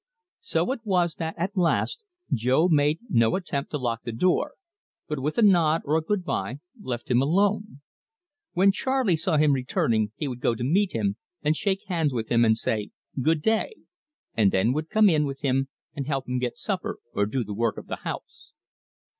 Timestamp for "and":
11.43-11.55, 12.43-12.57, 14.33-14.51, 15.95-16.07